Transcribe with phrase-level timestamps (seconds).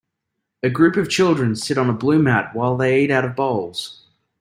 [0.63, 4.03] A group of children sit on a blue mat while they eat out of bowls.